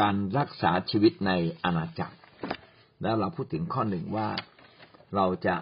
[0.00, 1.32] การรักษาชีวิตใน
[1.64, 2.16] อาณาจักร
[3.02, 4.28] แล้วเราพูดถึงข้อหนึ่งว่า
[5.14, 5.56] เราจะ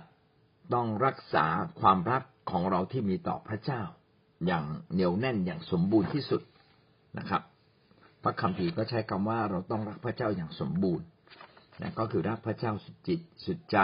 [0.75, 1.47] ต้องรักษา
[1.81, 3.83] ความรักของเราที่มีต่อพระเจ้า
[4.47, 6.43] อย่างเหนียวแน่นอย่างสมบูรณ์ที่สุด
[7.19, 7.43] นะครับ
[8.23, 11.07] พระคัมภีร์ก็ใช้คำว่าเราต้องรักพระเจ้าอย่างสมบูรณ์
[11.83, 13.79] นะก็คือรักพระเจ้าสุดจิตสุดใจ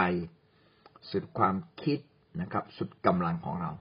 [1.11, 1.99] สุดความคิด
[2.41, 3.71] นะครับ สุดกำลังของเรา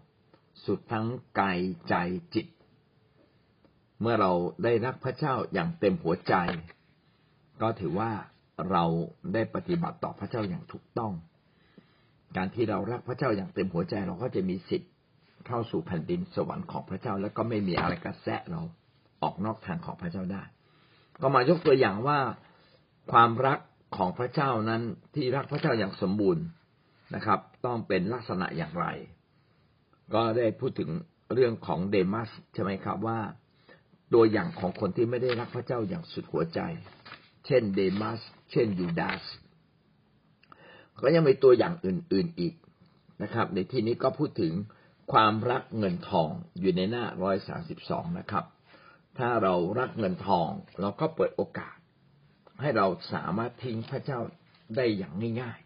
[0.65, 1.07] สุดทั้ง
[1.41, 1.95] กายใจ
[2.35, 2.47] จิต
[4.01, 4.33] เมื่อเรา
[4.65, 6.35] ได้รักพระเจ้าอย่างเต็มหัวใจ
[7.63, 8.11] ก็ถือว่า
[8.71, 8.85] เรา
[9.35, 11.13] ได้ปฏิบัติต่อพระเจ้าอย่างถูกต้อง
[12.37, 14.91] การที่เรารักพระเจ้าอย่างเต็มหัวใจเราก็จะมีสิทธิ์
[15.47, 18.61] เข้าสู่แผ่นดินสวรรค์ของพระเจ้า แล้วก็ไม่มีอะไรกระแสะเรา
[19.23, 20.43] ออกนอกทางของพระเจ้าได้
[21.23, 22.19] ก็มายกตัวอย่างว่า
[23.13, 23.59] ความรัก
[23.97, 24.83] ของพระเจ้านั้น
[25.15, 26.45] ที่รักพระเจ้าอย่างสมบูรณ์
[27.15, 28.87] นะครับ ต้องเป็นลักษณะอย่างไร
[30.15, 30.91] ก็ได้พูดถึง
[31.35, 33.19] เรื่องของเดมัสใช่ไหมครับว่า
[34.15, 36.61] ตัวอย่างของคนที่ไม่ได้รักพระเจ้าอย่างสุดหัวใจ
[37.47, 39.25] เช่นเดมัส เช่นยูดาส
[41.03, 42.55] ก็ยังมีตัวอย่างอื่น ๆอีก
[43.23, 44.53] นะครับ ในที่นี้ก็พูดถึง
[45.13, 48.45] ความรักเงินทองอยู่ในหน้าร้อยสาสิบสองนะครับ
[49.19, 50.49] ถ้าเรารักเงินทอง
[50.81, 51.77] เราก็เปิดโอกาส
[52.61, 54.21] ให้เราสามารถทิ้งพระเจ้า
[54.77, 55.59] ได้อย่างง่าย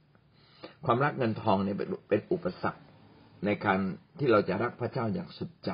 [0.00, 1.76] ๆ ความรักเงินทองเนี่ย
[2.08, 2.82] เป็นอุปสรรค
[3.44, 3.78] ในการ
[4.18, 5.70] ที่เราจะรักพระเจ้าอย่างสุดใจ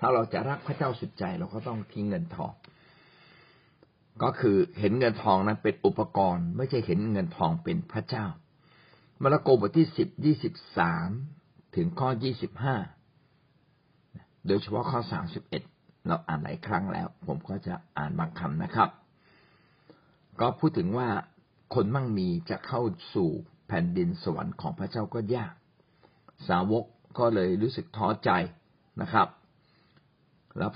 [0.00, 2.52] ถ้าเราจะรักพระเจ้าสุดใจเราก็ต้องทิ้งเงินทอง
[4.22, 8.26] ก็คือเห็นเงินทองนั้นเป็นอุปกรณ์ ไม่ใช่เห็นเงินทองเป็นพระเจ้า
[9.22, 11.08] มาระโกบทที่สิบยี่สิบสาม
[11.76, 12.76] ถึงข้อยี่สิบห้า
[14.46, 15.62] โดยเฉพาะข้อสามสิบเอ็ด
[16.06, 18.88] เราอ่านหลายครั้งแล้ว ผมก็จะอ่านบางคำนะครับ
[20.40, 21.08] ก็พูดถึงว่า
[21.74, 22.82] คนมั่งมีจะเข้า
[23.14, 23.30] สู่
[23.68, 25.54] แผ่นดินสวรรค์ของพระเจ้าก็ยาก
[26.48, 26.84] สาวก
[27.18, 28.30] ก็เลยรู้สึกท้อใจ
[29.00, 29.28] นะครับ
[30.60, 30.72] แล้ว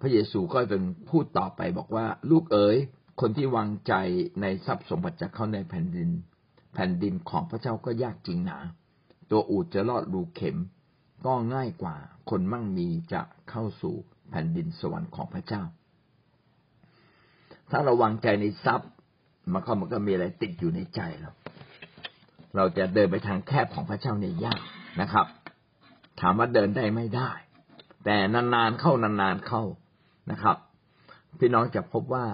[0.00, 2.76] พระเยซูก็เป็นพูดต่อไปบอกว่า ลูกเอ๋ย
[3.20, 3.94] คนที่วางใจ
[4.42, 6.10] ในทรัพย์สมบัติจะเข้าในแผ่นดิน
[6.74, 8.58] แผ่นดินของพระเจ้าก็ยากจริงหนา
[9.30, 10.56] ตัวอูดจะรอดรูเข็ม
[11.26, 11.96] ก็ง่ายกว่า
[12.30, 13.94] คนมั่งมีจะเข้าสู่
[14.30, 15.62] แผ่นดินสวรรค์ของพระเจ้า
[17.70, 18.90] ถ้าเราวางใจในทรัพย์
[19.52, 21.32] มันก็มันก็มีอะไรติดอยู่ในใจเรา
[22.56, 24.60] เราจะเดินไปทางแคบของพระเจ้าเนี่ยยาก
[25.00, 25.26] นะครับ
[26.20, 27.30] ถามว่าเดินได้ไม่ได้
[28.04, 29.62] แต่นานๆเข้านานๆเข้า
[30.30, 30.56] นะครับ
[31.38, 32.24] พี่น้องจะพบว่า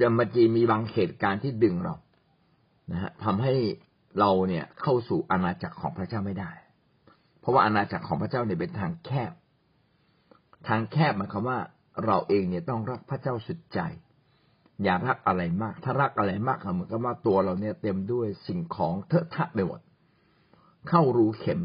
[0.00, 1.94] จะมาจีมีบางเหตุการณ์ที่ดึงเรา
[2.92, 3.54] นะฮะทำให้
[4.18, 6.52] เราเนี่ยเข้าสู่อาณาจักรของพระเจ้าไม่ได้
[7.40, 9.32] เพราะว่าอาณาจักรของพระเจ้าเนี่ยเป็นทางแคบ
[10.68, 11.58] ทางแคบหมายความว่า
[12.06, 13.80] เราเองเนี่ยต้องรักพระเจ้าสุดใจ
[14.82, 19.80] อย่ารักอะไรมาก ถ้ารักอะไรมากเหมือนกับว่าตัวเราเนี่ยเต็มด้วยสิ่งของเทอะทะไปหมด
[20.88, 21.60] เข้ารูเข็ม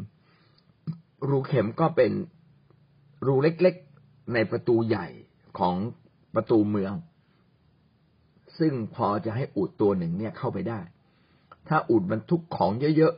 [1.30, 2.12] รูเข็มก็เป็น
[3.26, 5.08] รูเล็กๆในประตูใหญ่
[5.60, 5.76] ของ
[6.36, 6.94] ประตูเมือง
[8.60, 10.80] ซึ่งพอจะให้อูดตัวหนึ่งเนี่ยเข้าไปได้
[11.68, 13.14] ถ้าอุดบรรทุกของเยอะ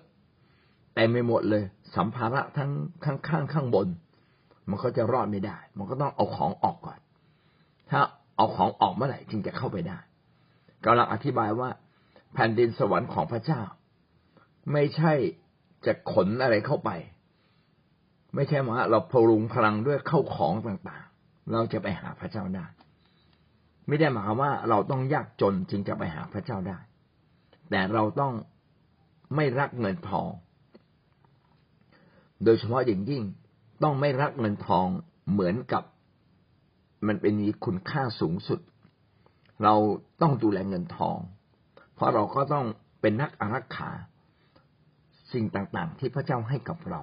[0.45, 1.63] ๆแต่ไม่หมดเลย
[1.95, 2.71] สัมภาระทั้ง
[3.03, 3.87] ข้างข้างข้างบน
[4.69, 6.99] มันก็จะรอดไม่ได้ มันก็ต้องเอาของออกก่อน
[7.89, 7.99] ถ้า
[8.37, 9.97] เอาของออกเมื่อไหร่จึงจะเข้าไปได้
[10.85, 11.69] กำลังอธิบายว่า
[12.33, 13.61] แผ่นดินสวรรค์ของพระเจ้า
[14.73, 15.13] ไม่ใช่
[15.85, 16.89] จะขนอะไรเข้าไป
[18.35, 22.65] ไม่ใช่ว่าเราพลุงพลังด้วยเข้าของต่างๆ เราจะไปหาพระเจ้าได้
[23.87, 26.77] ไม่ได้หมายความว่าเราต้องยากจนจึงจะไปหาพระเจ้าได้
[27.69, 28.33] แต่เราต้อง
[29.35, 30.29] ไม่รักเงินทอง
[32.43, 33.23] โดยเฉพาะอย่างยิ่ง
[33.83, 34.87] ต้องไม่รักเงินทอง
[35.31, 35.83] เหมือนกับ
[37.07, 38.59] มันเป็นมีคุณค่าสูงสุด
[39.63, 39.73] เรา
[40.21, 41.17] ต้องดูแลเงินทอง
[41.95, 42.65] เพราะเราก็ต้อง
[43.01, 43.89] เป็นนักอารักขา
[45.33, 47.01] สิ่งต่างๆ ที่พระเจ้าให้กับเรา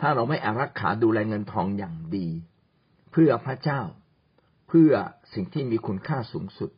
[0.00, 2.28] ถ้าเราไม่อารักขาดูแลเงินทองอย่างดี
[3.12, 3.80] เพื่อพระเจ้า
[4.68, 4.92] เพื่อ
[5.34, 6.70] สิ่งที่มีคุณค่าสูงสุด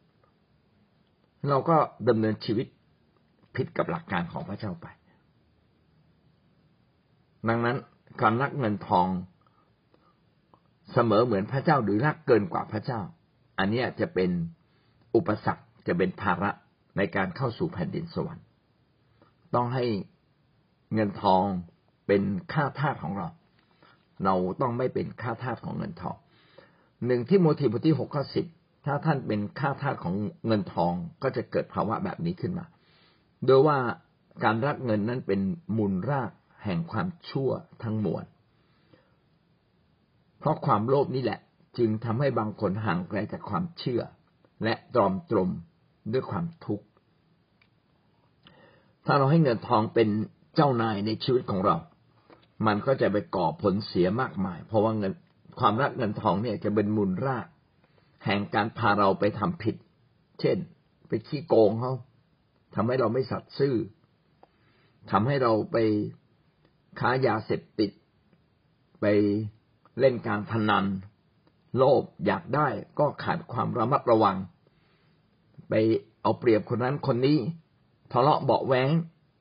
[1.49, 1.77] เราก็
[2.09, 2.67] ดำเนินชีวิต
[3.57, 4.87] ผิดกับหลักการของพระเจ้าไป
[7.49, 7.77] ดังนั้น
[8.21, 9.09] การรักเงินทอง
[10.93, 13.01] เสมอเหมือนพระเจ้าหรือรักเกินกว่าพระเจ้า
[13.59, 14.31] อันนี้จะเป็น
[15.15, 16.51] อุปสรรคจะเป็นภาระ
[16.97, 18.47] ในการเข้าสู่แผ่นดินสวรรค์
[19.55, 19.85] ต้องให้
[20.95, 21.45] เงินทอง
[22.11, 23.29] เป็นค่าทาสของเรา
[24.25, 26.17] เราต้องไม่เป็นค่าทาสของเงินทอง
[27.07, 28.47] หนึ่งที่โมทีบทที่หกข้อสิบ
[28.87, 30.15] ถ้าท่านเป็นค่าทาสของ
[30.47, 30.93] เงินทอง
[31.23, 32.67] ก็จะเกิดภาวะแบบนี้ขึ้นมา
[33.47, 33.79] โดยว่า
[34.45, 35.41] การรักเงินนั้นเป็น
[35.77, 36.31] มูลราก
[36.65, 37.51] แห่งความชั่ว
[37.83, 38.25] ทั้งมวล
[40.39, 41.41] เพราะความโลภนี่แหละ
[41.79, 44.03] จึงทำให้บางคนห่างไกลจากความเชื่อ
[44.65, 45.51] และตรอมตรม
[46.13, 46.85] ด้วยความทุกข์
[49.07, 50.09] ถ้าเราให้เงินทองเป็น
[50.55, 51.77] เจ้านายในชีวิตของเรา
[52.67, 55.13] มันก็จะไปก่อผลเสียมากมาย เพราะว่าเงิน
[55.61, 57.47] ความรักเงินทองเนี่ยจะเป็นมูลราก
[58.25, 59.77] แห่งการพาเราไปทำผิด
[60.41, 60.57] เช่น
[61.09, 61.93] ไปขี้โกงเขา
[62.75, 63.75] ทำให้เราไม่สัตย์ซื่อ
[65.11, 65.77] ทำให้เราไป
[67.01, 67.91] ค้ายาเสพติด
[69.01, 69.07] ไป
[70.01, 70.85] เล่นการพนัน
[71.77, 72.69] โลภอยากได้
[72.99, 74.37] ก็ขาดความระมัดระวัง
[75.69, 75.75] ไป
[76.23, 77.39] เอาเปรียบคนนั้นคนนี้
[78.13, 78.89] ทะเลาะเบาแว้ง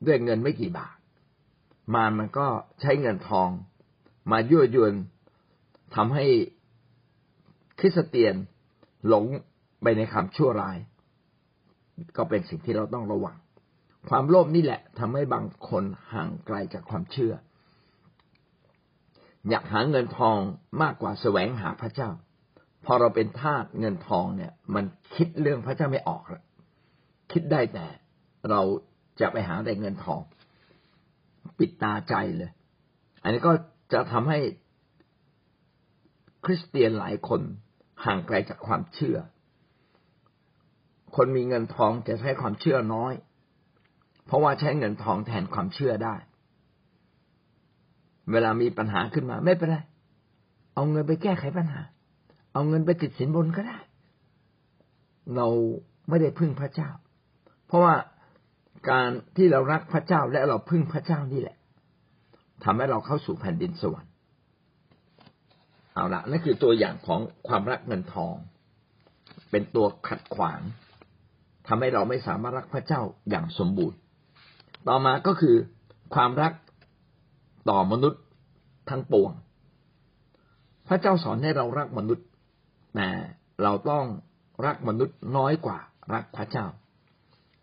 [0.06, 0.96] ด้วยเงินไม่กี่บาท
[1.94, 2.48] มารมันก็
[2.82, 3.50] ใช้เงินทอง
[4.32, 4.94] มายั่วยวน
[5.96, 6.26] ทำให้
[7.80, 8.36] คริสเตียน
[9.08, 9.26] หลง
[9.82, 10.78] ไปในคำชั่วร้าย
[12.18, 13.38] ก็เป็นสิ่งที่เราต้องระวัง
[14.10, 15.84] ความโลภนี่แหละทำให้บางคน
[16.14, 17.34] ห่างไกลจากความเชื่อ
[19.50, 20.38] อยากหาเงินทอง
[20.82, 22.10] มากกว่าแสวงหาพระเจ้า
[22.86, 24.86] พอเราเป็นทาสเงินทองเนี่ย มัน
[25.16, 26.44] คิดเรื่องพระเจ้าไม่ออกละ
[27.32, 27.88] คิดได้แต่
[28.50, 28.62] เรา
[29.20, 30.22] จะไปหาแต่เงินทอง
[31.60, 32.52] ปิดตาใจเลย
[33.24, 33.52] อันนี้ก็
[33.94, 34.40] จะทำให้
[36.46, 37.42] คริสเตียนหลายคน
[38.06, 39.18] ห่างไกลจากความเชื่อ
[41.16, 43.14] คนมีเงินทองจะใช้ความเชื่อน้อย
[44.26, 46.16] เพราะว่าใช้เงินทองแทนความเชื่อได้
[48.32, 49.78] เวลามีปัญหาขึ้นมาไม่เป็นไร
[50.74, 51.82] เอาเงินไปแก้ไขปัญหา
[52.54, 53.80] เอาเงินไปติดสินบนก็ได้
[55.36, 55.48] เรา
[56.10, 56.90] ไม่ได้พึ่งพระเจ้า
[57.68, 57.96] เพราะว่า
[58.90, 61.58] การที่เรารักพระเจ้าและเราพึ่งพระเจ้านี่แหละ
[62.64, 64.12] ทำให้เราเข้าสู่แผ่นดินสวรรค์
[65.94, 68.36] เอาละนั่นคือตัวอย่างของความรักเงินทอง
[69.52, 70.60] เป็นตัวขัดขวาง
[71.68, 73.98] ทำให้เราไม่สามารถรักพระเจ้าอย่างสมบูรณ์
[74.88, 75.56] ต่อมาก็คือ
[76.16, 76.54] ความรัก
[77.70, 78.22] ต่อมนุษย์
[78.90, 79.32] ทั้งปวง
[80.88, 82.26] พระเจ้าสอนให้เรารักมนุษย์
[82.96, 83.10] แต่
[83.64, 84.06] เราต้อง
[84.66, 85.80] รักมนุษย์น้อยกว่า
[86.14, 86.66] รักพระเจ้า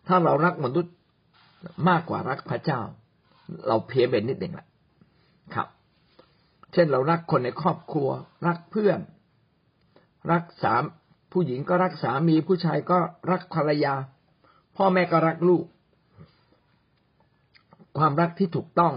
[0.08, 0.92] ถ้าเรารักมนุษย์
[1.88, 2.80] มากกว่ารักพระเจ้า
[3.66, 4.66] เราเพี้ยนไปนิดหนึ่งแหละ
[5.54, 5.68] ครับ
[6.72, 8.08] เช่นเรารักคนในครอบครัว
[8.46, 9.00] รักเพื่อน
[10.30, 10.82] รักสาม
[11.32, 12.98] ผู้หญิงก็รักสามีผู้ชายก็
[13.30, 13.94] รักภรรยา
[14.76, 15.64] พ่อแม่ก็รักลูก
[17.98, 18.94] ความรักที่ถูกต้อง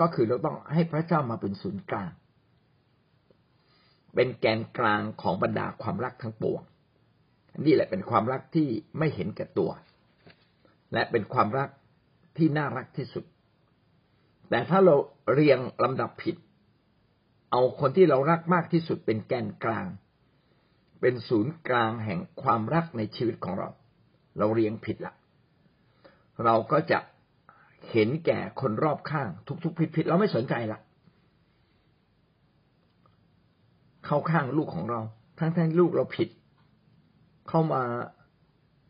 [0.00, 2.10] ก็คือเราต้องให้พระเจ้ามาเป็นศูนย์กลาง
[4.14, 6.62] เป็นแกนกลางของบรรดาความรักทั้งปวง
[7.64, 8.68] นี่แหละเป็นความรักที่
[8.98, 9.70] ไม่เห็นแก่ตัว
[10.92, 11.68] และเป็นความรัก
[12.36, 13.24] ที่น่ารักที่สุด
[14.50, 14.96] แต่ถ้าเรา
[15.32, 16.36] เรียงลำดับผิด
[17.50, 19.86] เอาคนที่เรารักมากที่สุดเป็นแกนกลาง
[21.00, 23.68] เป็นศูนย์กลางแห่งความรักในชีวิตของเรา
[24.38, 25.14] เราเรียงผิดละ
[26.44, 26.98] เราก็จะ
[27.90, 29.28] เห็นแก่คนรอบข้าง
[29.64, 30.80] ทุกๆผิดๆเราไม่สนใจละ
[34.06, 35.00] เข้าข้างลูกของเรา
[35.38, 36.28] ทั้งๆลูกเราผิด
[37.48, 37.82] เข้ามา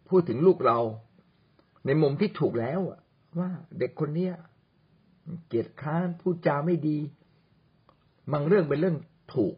[0.08, 0.78] พูดถึงลูกเรา
[1.88, 2.80] ในมุมที่ถูกแล้ว
[3.38, 4.34] ว่าเด็กคนเนี้ย
[5.46, 6.98] เกียจค้านพูดจาไม่ดี
[8.32, 8.96] บางเรื่องเป็นเรื่อง
[9.34, 9.54] ถูก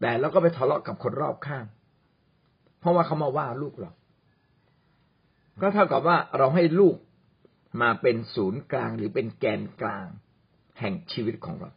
[0.00, 1.64] แต่เราก็ไปทะเลาะกับคนรอบข้าง
[2.80, 3.92] เพราะว่าเขามาว่าลูกเรา
[5.60, 6.96] ก็เท่ากับว่าเราให้ลูก
[7.82, 10.06] มาเป็นศูนย์กลางหรือเป็นแกนกลาง
[10.80, 11.70] แห่งชีวิตของเรา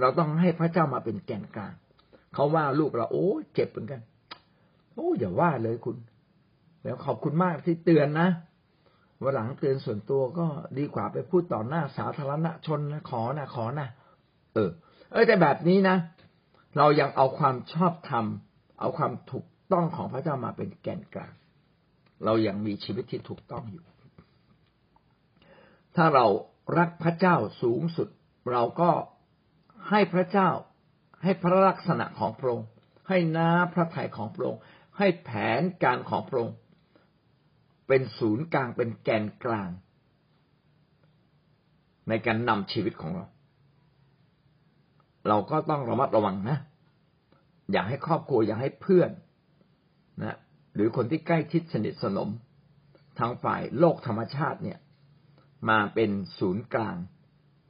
[0.00, 1.74] เราต้องให้พระเจ้ามาเป็นแกนกลาง
[2.34, 4.00] เขาว่าลูกเราโอ้เจ็บเหมือนกัน
[4.94, 5.96] โอ้อย่าว่าเลยคุณ
[6.82, 8.28] แล้วขอบคุณมากที่เตือนนะ
[9.22, 10.46] วันหลังเตือนส่วนตัวก็
[10.78, 13.88] ดีกว่าไปพูดต่อหน้าสาธารณชนนะขอนะขอนะ
[14.54, 14.70] เออ
[15.12, 15.96] เออแต่แบบนี้นะ
[16.78, 18.24] เรายังเอาความชอบธรรม
[18.80, 21.32] เอาความถูกต้องของพระเจ้ามาเป็นแกนกลาง
[22.24, 23.84] เรายังมีชีวิตที่ถูกต้องอยู่
[25.96, 26.26] ถ้าเรา
[26.78, 28.08] รักพระเจ้าสูงสุด
[28.52, 28.90] เราก็
[29.90, 30.48] ให้พระเจ้า
[31.22, 32.68] ให้พระลักษณะของพระองค์
[33.08, 34.60] ให้น้าพระทัยของพระองค์
[34.98, 36.54] ให้แผนการของพระองค์
[37.88, 39.70] เป็นศูนย์กลางเป็นแกนกลาง
[42.08, 43.26] ในการนำชีวิตของเรา
[45.28, 46.58] เราก็ต้องระมัดระวังนะ
[47.72, 49.10] อย่าให้ครอบครัวอย่าให้เพื่อน
[50.22, 50.36] นะ
[50.74, 52.30] หรือคนที่ใกล้ชิดสนิทสนม
[53.18, 54.78] ทางฝ่ายโลกธรรมชาติเนี่ย
[55.68, 56.96] มาเป็นศูนย์กลาง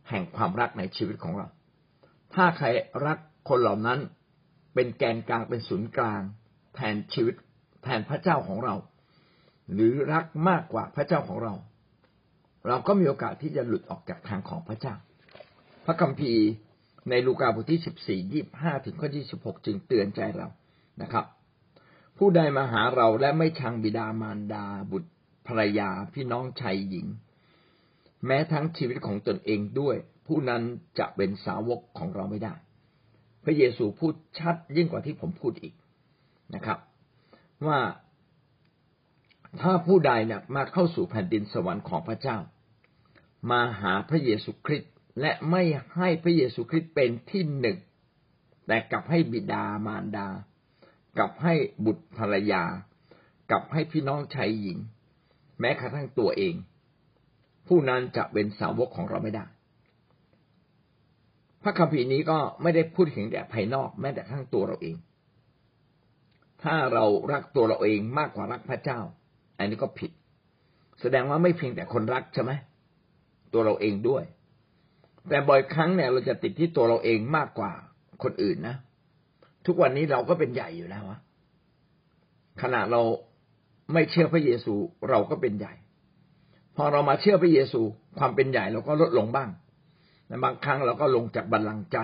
[0.08, 1.46] แห่งความรักในชีวิตของเรา
[2.34, 2.66] ถ้าใคร
[3.06, 3.18] รัก
[3.48, 3.98] คนเหล่านั้น
[4.74, 6.20] เป็นแกนกลางเป็นศูนย์กลาง
[6.74, 7.34] แทนชีวิต
[7.82, 8.74] แทนพระเจ้าของเรา
[9.72, 11.54] หรือรักมากกว่าพระเจ้าของเรา
[12.68, 14.94] เราก็มีโอกาสที่จะหลุดออกจากทางของพระเจ้า
[15.86, 16.44] พระคัมภีร์
[17.10, 20.48] ในลูกาบทที่สิบสี่ยี่ห้าถึงข้อที่สิบหกจึงเตือนใจเรา
[21.02, 21.24] นะครับ
[22.18, 25.10] ผู้ใดมาหาเราและไม่ชังบิดามารดาบุตร
[25.46, 27.06] ภรรยาพี่น้องชายหญิง
[28.26, 29.96] แม้ทั้งชีวิตของตนเองด้วย
[30.26, 30.62] ผู้นั้น
[30.98, 32.54] จะเป็นสาวกของเราไม่ได้
[33.44, 35.74] พระเยซูพูดชัดยิ่งกว่าที่ผมพูดอีก
[36.54, 36.78] นะครับ
[37.66, 37.78] ว่า
[39.60, 42.38] ถ้าผู้ใดเนี่ยมาเข้าสู่แผ่นดินสวรรค์ของพระเจ้า
[43.50, 45.62] มาหาพระเยซูคริสต์และไม่
[45.96, 47.78] ให้พระเยซูคริสต์เป็นที่หนึ่ง
[48.66, 50.28] แต่กลับให้บิดามารดา
[51.18, 52.64] กลับให้บุตรภรรยา
[53.50, 54.78] กลับให้พี่น้องชายหญิง
[55.60, 56.54] แม้กระทั่งตัวเอง
[57.68, 59.44] ผู้นั้นจะเป็นสาวกของเราไม่ได้
[61.62, 64.96] พระคัมภีร์นี้ก็ไม่ได้พูดถึงแต่ภายนอกแม้แต่ทั้งตัวเราเอง
[66.62, 69.00] ถ้าเรารักตัวเราเองมากกว่ารักพระเจ้า
[69.58, 70.10] อันนี้ก็ผิด
[71.00, 72.52] แสดงว่าไม่เพียงแต่คนรักใช่ไหม
[73.52, 74.24] ตัวเราเองด้วย
[75.28, 77.72] แต่บ่อยครั้งเนี่ยเราจะติดที่ตัวเราเองมากกว่า
[78.22, 78.76] คนอื่นนะ
[79.66, 81.18] ทุกวันนี้เราก็เป็นใหญ่อยู่แล้วะ
[82.62, 83.02] ขณะเรา
[83.92, 84.74] ไม่เชื่อพระเยซู
[85.10, 85.74] เราก็เป็นใหญ่
[86.76, 87.80] พอเรามาเชื่อพระเยซู
[88.18, 89.50] ความเป็นใหญ่เราก็ลดลงบ้าง
[90.26, 91.98] ในบางครั้งเราก็ลงจากบัลลังก์ใจ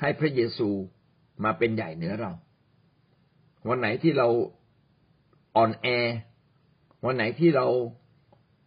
[0.00, 0.68] ให้พระเยซู
[1.44, 2.32] มาเป็นใหญ่เหนือเรา
[3.68, 4.28] วันไหนที่เรา
[5.56, 5.86] อ่อนแอ
[7.04, 7.66] วันไหนที่เรา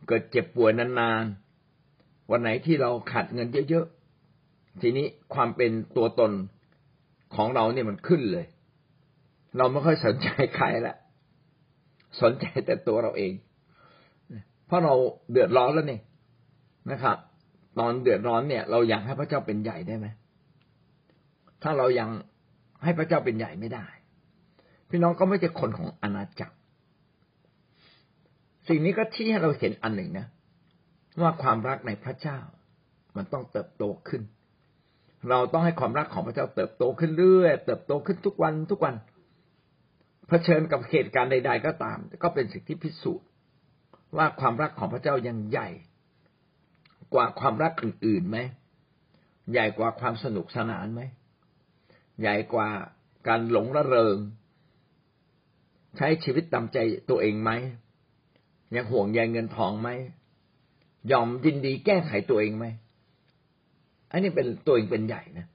[0.07, 6.31] เกิดเจ็บป่วยนานๆ วันไหนที่เราขาดเงินเยอะๆ ทีนี้ความเป็นตัวตน
[7.35, 8.45] ของเราเนี่ยมันขึ้นเลย
[9.57, 10.95] เราไม่ค่อยสนใจใครละ
[12.21, 13.33] สนใจแต่ตัวเราเอง
[14.67, 14.93] เพราะเรา
[15.31, 15.99] เดือดร้อนแล้วนี่
[16.91, 17.17] นะครับ
[17.79, 20.07] ตอนเดือดร้อนเนี่ย เราอยากให้พระเจ้าเป็นใหญ่ได้ไหม
[21.63, 22.09] ถ้าเรายัง
[22.83, 23.85] ให้พระเจ้าเป็นใหญ่ไม่ได้
[24.89, 26.55] พี่น้องก็ไม่ใช่คนของอาณาจักร
[28.71, 30.27] สิ่งนี้ก็ชี้ให้เราเห็นอันหนึ่งนะ
[31.21, 32.39] ว่าความรักในพระเจ้า
[33.15, 34.21] มันต้องเติบโตขึ้น
[35.29, 38.95] เราต้องให้ความรักของพระเจ้าเติบโตขึ้นเรื่อยเติบโตขึ้นทุกวันทุกวัน
[40.27, 43.27] เผชิญกับเหตุการณ์ใด ๆ ก็ตาม ก็เป็นสิ่งที่พิสูจน์
[44.17, 45.69] ว่าความรักของพระเจ้ายังใหญ่
[47.13, 48.37] กว่าความรักอื่นๆไหม
[49.51, 51.01] ใหญ่กว่าความสนุกสนานไหม
[52.21, 52.69] ใหญ่กว่า
[53.27, 54.17] การหลงระเริง
[55.97, 56.77] ใช้ชีวิตตามใจ
[57.09, 57.51] ตัวเองไหม
[58.75, 59.89] ยังห่วงใยเงินทองไหม
[61.11, 62.65] ยอมยินดีแก้ไขตัวเองไหม
[64.11, 65.47] อันนี้เป็นตัวเองเป็นใหญ่นะ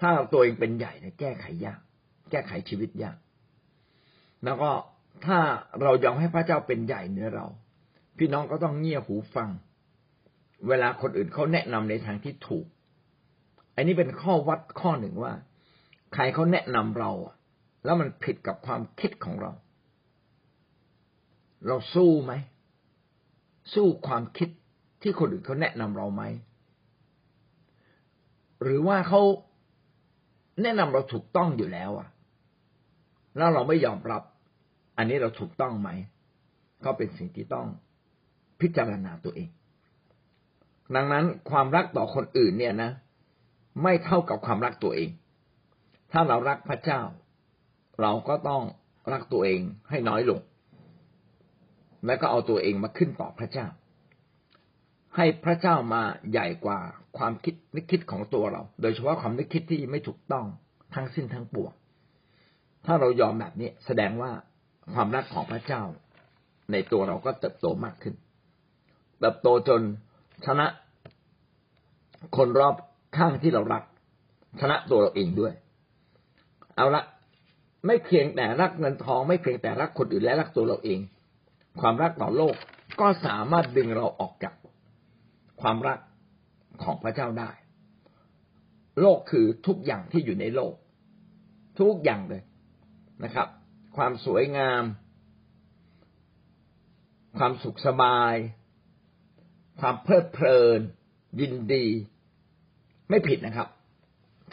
[0.00, 1.80] ถ้าตัวเองเป็นใหญ่เนี่ยแก้ไขยาก
[2.30, 3.16] แก้ไขชีวิตยาก
[4.44, 4.70] แล้วก็
[5.26, 5.38] ถ้า
[5.82, 7.46] เรายอมให้พระเจ้าเป็นใหญ่เหนือเรา
[8.18, 9.48] พี่น้องก็ต้องเงี่ยหูฟัง
[10.68, 12.66] เวลาคนอื่นเขาแนะนำในทางที่ถูก
[13.76, 15.32] อันนี้เป็นข้อวัดข้อหนึ่งว่า
[16.14, 17.10] ใครเขาแนะนำเรา
[17.84, 19.52] แล้วมันผิดกับความคิดของเรา
[21.66, 22.32] เราสู้ไหม
[23.74, 24.48] สู้ความคิด
[25.02, 26.22] ที่คนอื่นเขาแนะนำเราไหม
[28.62, 29.20] หรือว่าเขา
[30.62, 32.08] แนะนำเราถูกต้องอยู่แล้วอะ
[33.36, 34.22] แล้วเราไม่ยอมรับ
[34.96, 35.90] อันนี้เราถูกต้องไหม
[36.84, 37.66] ก็เป็นสิ่งที่ต้อง
[38.60, 39.48] พิจารณาตัวเอง
[40.94, 42.90] ดังนั้นความรักต่อคนอื่นเนี่ยนะ
[43.82, 45.10] ไม่เท่ากับความรักตัวเอง
[46.12, 47.00] ถ้าเรารักพระเจ้า
[48.00, 48.62] เราก็ต้อง
[49.12, 50.40] รักตัวเองให้น้อยลง
[52.06, 53.66] แล้วก็เอาตัวเองมาขึ้นต่อพระเจ้า
[55.16, 56.78] ให้พระเจ้ามาใหญ่กว่า
[57.18, 60.46] ความคิดนึกคิดของตัวเรา โดยเฉพาะความนึกคิดที่ไม่ถูกต้อง
[60.94, 61.72] ทั้งสิ้นทั้งปวง
[62.86, 64.30] ถ้าเรายอมแบบนี้แสดงว่า
[64.94, 65.82] ความรักของพระเจ้า
[66.72, 68.14] ในตัวเราก็เติบโตมากขึ้น
[69.20, 69.80] เติบโตจน
[70.46, 70.66] ชนะ
[72.36, 72.74] คนรอบ
[73.16, 73.82] ข้างที่เรารัก
[74.60, 75.52] ชนะตัวเราเองด้วย
[76.76, 77.02] เอาละ
[77.86, 80.98] ไม่เพียงแต่รักเงินทอง ไม่เพียงแต่รักคนอื่นและรักตัวเราเอง
[81.80, 82.54] ความรักต่อโลก
[83.00, 84.54] ก็สามารถดึงเราออกจาก
[85.60, 85.98] ความรัก
[86.82, 87.50] ของพระเจ้าได้
[89.00, 90.74] โลกคือทุกอย่างที่อยู่ในโลก
[91.80, 92.42] ทุกอย่างเลย
[93.24, 93.48] นะครับ
[93.96, 94.82] ความสวยงาม
[97.38, 98.34] ความสุขสบาย
[99.80, 100.80] ความเพลิดเพลิน
[101.40, 101.86] ยินดี
[103.10, 103.68] ไม่ผิดนะครับ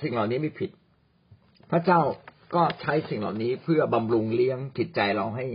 [0.01, 0.69] สิ่งเหล่านี้ไม่ผิด
[1.71, 2.01] พระเจ้า
[2.55, 5.45] ก็ใช้สิ่งเหล่านี้เพื่อบำรุงเลี้ยงจิตใจเราให้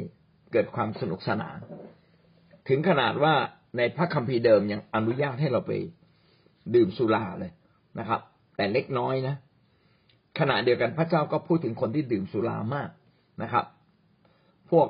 [0.53, 1.59] เกิดความสนุกสนาน
[2.69, 3.35] ถึงขนาดว่า
[3.77, 5.73] ในพระคัมภีร์เดิมยังอนุญาตให้เราไป
[6.75, 7.53] ดื่มสุราเลย
[7.99, 8.21] นะครับ
[8.57, 9.35] แต่เล็กน้อยนะ
[10.39, 12.91] ขณะเดียวกันพระเจ้าก็พูดถึงคนที่ดื่มสุรามาก
[13.43, 13.65] นะครับ
[14.71, 14.89] พวก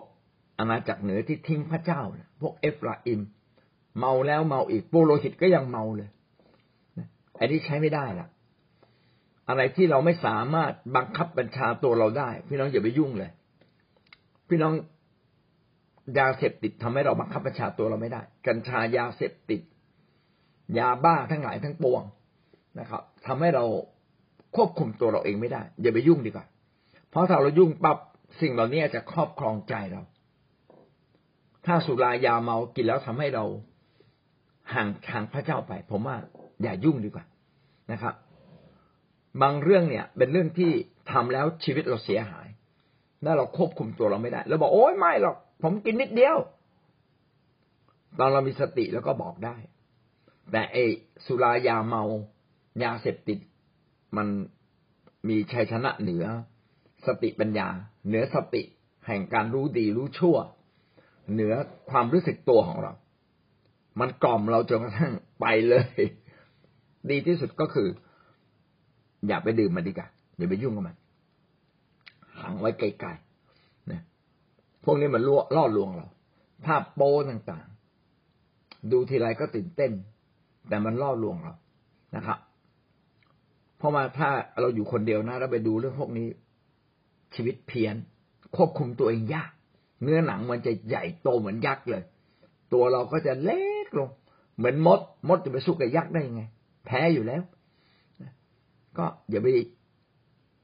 [0.59, 2.01] อาณาจักรเหนือที่ทิ้งพระเจ้า
[2.41, 3.21] พวกเอฟราอิม
[3.99, 6.09] เมาแล้วเมาอีกโปโลหิตก็ยังเมาเลย
[7.39, 8.27] อันนี้ใช้ไม่ได้ล่ะ
[9.49, 13.31] อะไรที่เราไม่สามารถบังคับบัญชาตัวเราได้ พี่น้องอย่าไปยุ่งเลย
[14.49, 14.73] พี่น้อง
[16.19, 19.61] ยาเสพติดทำให้เราบังคับบัญชาตัวเราไม่ได้ กัญชายาเสพติด
[20.79, 22.03] ยาบ้าทั้งหลายทั้งปวง
[22.81, 23.65] นะครับทำให้เรา
[24.57, 26.47] ควบคุมตัวเราเองไม่ได้ อย่าไปยุ่งดีกว่า
[27.11, 27.99] เพราะถ้าเรายุ่งปับ๊บ
[28.41, 30.03] สิ่งเหล่านี้จะครอบครองใจเรา
[31.67, 33.45] ถ้าสุรายาเมากินแล้วทำให้เรา
[34.75, 36.17] ห่างห่างพระเจ้าไป ผมว่า
[36.63, 37.25] อย่ายุ่งดีกว่า
[37.93, 38.15] นะครับ
[39.43, 40.71] บางเรื่องเนี่ย เป็นเรื่องที่
[41.11, 42.49] ทำแล้วชีวิตเราเสียหาย
[43.23, 46.37] แล้วเราควบคุมตัวเราไม่ได้เราบอกโอ๊ยไม่หรอก ผมกินนิดเดียว
[48.19, 49.57] ตอนเรามีสติแล้วก็บอกได้
[50.51, 50.77] แต่ไอ
[51.27, 52.03] สุรายาเมา
[52.83, 53.39] ยาเสพติด
[54.17, 54.29] มัน
[55.29, 56.25] มีชัยชนะเหนือ
[57.07, 57.69] สติปัญญา
[58.07, 58.63] เหนือสติ
[59.07, 60.37] แห่งการรู้ดีรู้ชั่ว
[61.33, 61.55] เหนือ
[61.91, 62.93] ความรู้สึกตัวของเรา
[64.01, 66.01] มันกล่อมเราจนกระทั่งไปเลย
[67.11, 67.89] ดีที่สุดก็คือ
[69.27, 70.97] อย่าไปดื่มมันดีกว่าอย่าไปยุ่งกับมัน
[72.41, 73.28] ขังไว้ไกลๆ
[74.85, 76.07] พวกนี้มันล่อล่อลวงเรา
[76.67, 79.93] ภาพโป้ต่างๆ ดูทีไรก็ตื่นเต้น
[80.69, 81.55] แต่มันล่อลวงเรา
[82.17, 82.39] นะครับ
[83.77, 84.29] เพราะว่าถ้า
[84.61, 86.29] เราอยู่คนเดียวนะเราไปดูเรื่องพวกนี้
[87.35, 87.97] ชีวิตเพี้ยน
[88.57, 89.51] ควบคุมตัวเองยาก
[90.03, 92.03] เนื้อหนังมันจะใหญ่โตเหมือนยักษ์เลย
[92.73, 94.09] ตัวเราก็จะเล็กลง
[94.57, 96.43] เหมือนมด มดจะไปสู้กับยักษ์ได้ยังไง
[96.87, 97.43] แพ้อยู่แล้ว
[98.99, 99.49] ก็อย่าไป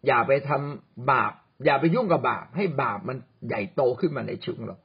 [0.07, 1.33] อย่าไปทำบาป
[1.65, 3.17] อย่าไปยุ่งกับบาป ให้บาปมัน
[3.49, 4.79] ใหญ่โตขึ้นมาในชีวิตของเรา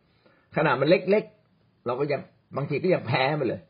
[0.56, 2.22] ขนาดมันเล็กๆ เราก็ยัง
[2.56, 3.62] บางทีก็ยังแพ้มันเลย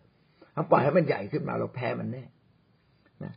[0.55, 2.23] ถ้าปล่อยให้มันใหญ่ขึ้นมาเราแพ้มันแน่
[3.23, 3.33] นะ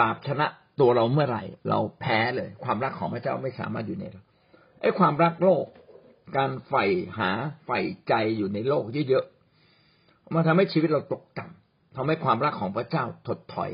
[0.00, 0.46] บาปชนะ
[0.80, 4.22] ตัวเราเมื่อไหร่ เราแพ้เลย ความรักของพระเจ้าไม่สามารถอยู่ในเรา
[4.80, 5.66] ไอ้ความรักโลก
[6.36, 6.84] การใฝ่
[7.18, 7.30] หา
[7.66, 13.70] ใฝ่ใจอยู่ในโลกเยอะๆมันทำให้ชีวิตเราตกต่ำทำให้ความรักของพระเจ้าถดถอย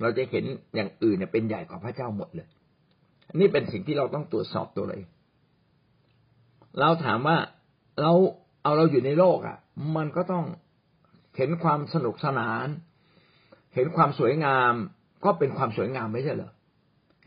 [0.00, 0.44] เราจะเห็น
[0.74, 2.48] อย่างอื่นเนี่ยเป็นใหญ่กว่าพระเจ้าหมดเลย
[3.34, 5.02] นี่เป็นสิ่งที่เราต้องตรวจสอบตัวเลย
[6.80, 7.36] เราถามว่า
[8.00, 8.12] เรา
[8.62, 9.58] เอาเราอยู่ในโลกอะ
[9.96, 10.44] มันก็ต้อง
[11.36, 12.66] เห็นความสนุกสนาน
[13.74, 14.72] เห็นความสวยงาม
[15.24, 16.52] ก็เป็นความสวยงามไม่ใช่เหรอ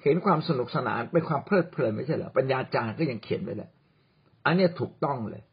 [0.03, 3.69] เห็นความสนุกสนานเป็นความเพลิดเพลินไม่ใช่เหรอปัญญาจารย์ก็ยังเขียนไว้เลย
[4.45, 5.43] อันนี้ถูกต้องเลย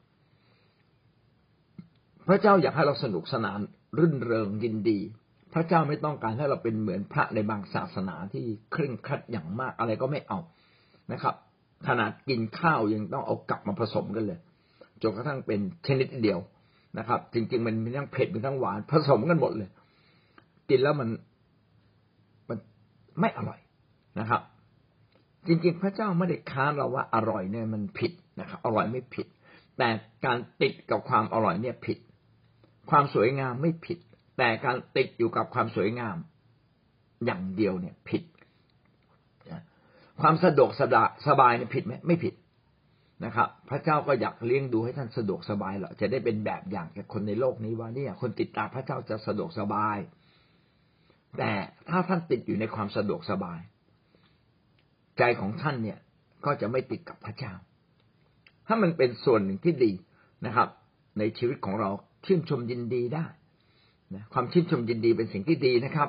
[2.29, 3.59] พระเจ้าอยากให้เราสนุกสนาน
[3.99, 4.99] รื่นเริงยินดี
[5.53, 10.39] พระเจ้าไม่ต้องการให้เราเป็นเหมือนพระในบางศาสนาที่เคร่งครัดอย่างมากอะไรก็ไม่เอา
[11.13, 11.35] นะครับ
[11.89, 14.39] ขนาดกินข้าวยังต้องเอากลับมาผสมกันเลย
[15.03, 16.39] จนกระทั่งเป็นชนิดเดียว
[16.99, 19.71] นะครับ จริง ๆ มันมีทั้งเผ็ดมีทั้งหวานผสมกันหมดเลย
[20.69, 21.09] กินแล้วมัน
[22.49, 22.59] มัน
[23.21, 23.61] ไม่อร่อย
[24.21, 24.43] นะครับ
[25.47, 29.27] จริง ๆ พระเจ้าไม่ได้ค้านเราว่าอร่อยเนี่ยมันผิดนะครับอร่อยไม่ผิด
[29.79, 29.89] แต่
[30.25, 31.99] การติดกับความอร่อยเนี่ยผิด
[32.91, 33.99] ความสวยงามไม่ผิด
[34.39, 36.17] แต่การติดอยู่กับความสวยงาม
[37.25, 38.23] อย่างเดียวเนี่ยผิด
[40.21, 40.71] ความสะดวก
[41.29, 42.35] สบายเนี่ยผิดไหมไม่ผิด
[43.25, 49.99] นะครับ พระเจ้าก็อยากเลี้ยงดูให้ท่านสะดวกสบายเหรอจะได้เป็นแบบอย่างแก่คนในโลกนี้ว่าเนี่ยคนติดตามพระเจ้าจะสะดวกสบาย
[51.39, 51.51] แต่
[51.89, 53.61] ถ้าท่านติดอยู่ในความสะดวกสบาย
[55.19, 55.99] ใจของท่านเนี่ย
[56.45, 57.53] ก็จะไม่ติดกับพระเจ้า
[58.67, 59.93] ถ้ามันเป็นส่วนหนึ่งที่ดี
[60.47, 60.69] นะครับ
[61.19, 61.91] ในชีวิตของเรา
[62.27, 63.27] ชื่นชมยินดีได้
[64.33, 66.09] ความชื่นชมยินดีเป็นสิ่งที่ดีนะครับ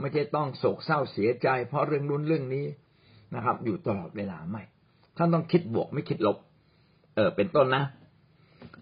[0.00, 2.66] ไม่ใช่ต้องโศกเศร้าเสียใจ เพราะเรื่องนู้นเรื่องนี้
[3.34, 4.62] นะครับ อยู่ตลอดเวลาไม่
[5.16, 6.36] ท่านต้องคิดบวกไม่คิดลบ
[7.14, 7.84] เออเป็นต้นนะ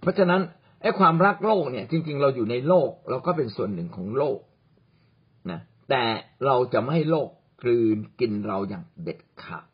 [0.00, 0.40] เพราะฉะนั้น
[0.82, 4.38] ไอ้ความรักโลกเนี่ย จริง ๆ เราอยู่ในโลก เราก็เป็นส่วนหนึ่งของโลก
[5.50, 6.02] นะแต่
[6.46, 7.28] เราจะไม่ให้โลก
[7.62, 9.66] กลืนกินเราอย่างเด็ดขาด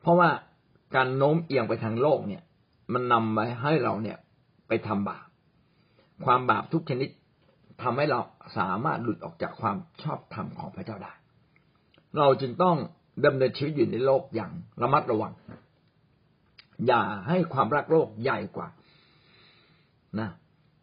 [0.00, 0.30] เพราะว่า
[0.94, 2.42] การโน้มเอียงไปทางโลกเนี่ย
[2.92, 4.18] มันนำไปให้เราเนี่ย
[4.68, 5.26] ไปทำบาป
[6.24, 7.08] ความบาปทุกชนิด
[7.82, 8.20] ทำให้เรา
[8.58, 11.12] สามารถหลุดออกจากความชอบธรรมของพระเจ้าได้
[12.18, 12.76] เราจึงต้อง
[13.24, 15.32] ดำเนินชีวิตอยู่ในโลกอย่างระมัดระวัง
[16.86, 18.68] อย่าให้ความรักโลกใหญ่กว่า
[20.20, 20.30] นะ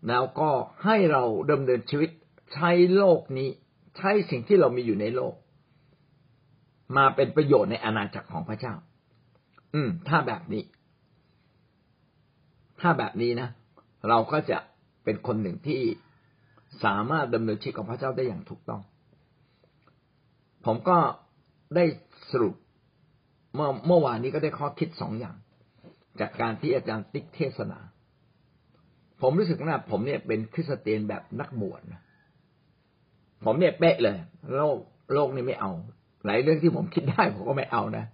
[0.07, 0.49] แล้วก็
[0.85, 2.09] ให้เราดำเนินชีวิต
[2.53, 3.49] ใช้โลกนี้
[3.97, 5.33] ใช้สิ่งที่เรามีอยู่ในโลก
[6.97, 8.73] มาเป็นประโยชน์ในอาณาจักรของพระเจ้า
[9.75, 10.63] อืม ถ้าแบบนี้
[12.81, 13.49] ถ้าแบบนี้นะ
[14.09, 14.57] เราก็จะ
[15.03, 15.81] เป็นคนหนึ่งที่
[16.83, 18.81] สามารถดำเนินชีวิตของพระเจ้าได้อย่างถูกต้อง
[20.65, 20.97] ผมก็
[21.75, 21.85] ได้
[22.31, 22.55] สรุป
[23.55, 25.35] เมื่อเมื่อวานนี้ก็ได้ข้อคิดสองอย่าง
[26.19, 27.79] จากการที่อาจารย์ติ๊กเทศนา
[29.21, 32.01] ผมรู้สึกว่าผมเนี่ยเป็นคริสเตียนแบบนักบวชนะ
[33.45, 34.15] ผมเนี่ยเป๊ะเลย
[34.55, 34.77] โลก
[35.13, 35.71] โลกนี้ไม่เอา
[36.25, 38.05] หลายเรื่องที่ผมคิดได้ผมก็ไม่เอานะ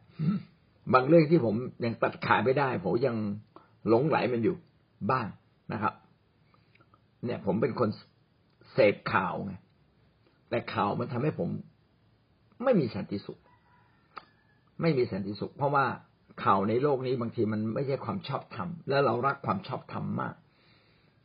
[0.93, 3.15] บางเรื่องที่ผมยังตัดขาดไม่ได้ ผมยัง
[3.87, 4.55] หลงไหลมันอยู่
[5.11, 5.27] บ้าง
[5.73, 5.93] นะครับ
[7.25, 7.89] เนี่ย ผมเป็นคน
[8.73, 9.53] เสพข่าวไง
[10.49, 11.49] แต่ข่าวมันทำให้ผม
[12.63, 13.39] ไม่มีสันติสุข
[14.81, 15.85] ไม่มีสันติสุข เพราะว่า
[16.43, 20.35] ข่าวในโลกนี้บางทีมันไม่ใช่ความชอบธรรมและเรารักความชอบธรรมมาก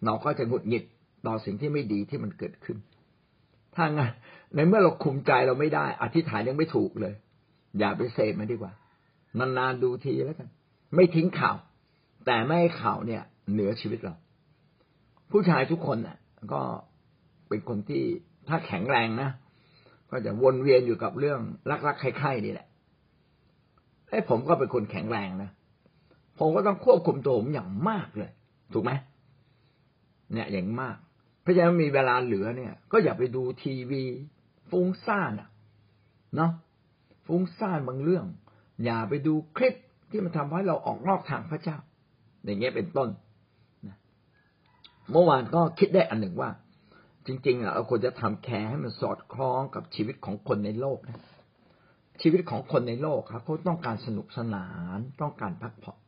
[0.04, 0.84] เราก็จะหงุดหงิด
[1.26, 2.76] ต่อสิ่งที่ไม่ดีที่มันเกิดขึ้น
[3.74, 4.02] ถ้าไง
[4.54, 7.14] ในเมื่อเราคุมใจเราไม่ได้ อธิษฐานยังไม่ถูกเลย
[7.78, 8.72] อย่าไปเสพมันดีกว่า
[9.38, 10.48] นานๆดูทีแล้วกัน
[10.94, 11.56] ไม่ทิ้งข่าว
[12.26, 14.14] แต่ไม่ให้ข่าวเนี่ย เหนือชีวิตเรา
[15.30, 16.16] ผู้ชายทุกคนน่ะ
[16.52, 16.62] ก็
[17.48, 18.02] เป็นคนที่
[18.48, 19.30] ถ้าแข็งแรงนะ
[20.10, 21.40] ก็จะวนเวียนอยู่กับเรื่อง
[21.86, 22.66] รักๆใคร่ๆนี่แหละ
[24.08, 25.50] ไอ้ผมก็เป็นคนแข็งแรงนะ
[26.38, 28.30] ผมก็ต้องควบคุมตัวผมอย่างมากเลย
[28.72, 28.92] ถูกไหม
[30.32, 30.96] เนี่ยอย่างมาก
[31.42, 34.02] เพราะฉะนั้นมีเวลาเหลือเนี่ย ก็อย่าไปดูทีวี
[34.70, 35.48] ฟุ้งซ่านอะ
[36.36, 36.52] เนาะ
[37.26, 38.24] ฟุ้งซ่านบางเรื่อง
[38.84, 39.74] อย่าไปดูคลิป
[40.10, 41.76] ที่มันทำให้เราออกนอกทางพระเจ้า
[42.44, 43.08] อย่างเงี้ยเป็นต้น
[45.12, 46.50] เมื่อวานก็คิดได้อันหนึ่งว่า
[47.28, 51.20] จริงๆเราควรจะทำแคร์ให้มันสอดคล้องกับชีวิตของคนในโลกนะ
[52.22, 55.98] ชีวิตของคนในโลกครับเขาต้องการสนุกสนานต้องการพักผ่อน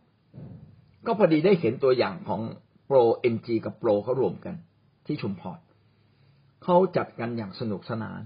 [1.06, 2.40] ก็พอดีได้เห็นตัวอย่างของ
[2.86, 4.54] โปรเอ็นจีกับโปรเขารวมกัน
[5.06, 5.58] ที่ชุมพร
[6.64, 8.20] เขาจัดกันอย่างสนุกสนาน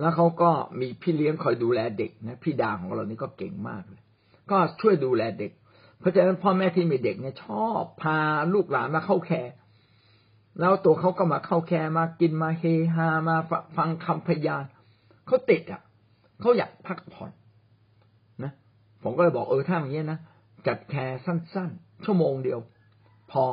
[0.00, 4.02] แล้วเขาก็มีพี่เลี้ยงคอยดูแลเด็กนะพี่ดาของเรานี่ก็เก่งมากเลย
[4.50, 5.52] ก็ช่วยดูแลเด็ก
[5.98, 8.18] เพราะฉะนั้นพ่อแม่ที่มีเด็กเนี่ยชอบพา
[8.54, 9.52] ลูกหลานมาเข้า care
[10.60, 12.62] แล้วตัวเขาก็มาเข้า care มากินมาเฮ
[12.94, 13.36] ฮามา
[13.76, 14.64] ฟังคำพยาน
[15.26, 15.82] เขาติดอะ
[16.40, 17.30] เขาอยากพักผ่อน
[18.42, 18.52] นะ
[19.02, 20.18] ผมก็เลยบอกเออถ้าอย่างนี้นะ
[20.66, 22.60] จัด care สั้นๆ ชั่วโมงเดียว
[23.32, 23.44] พอ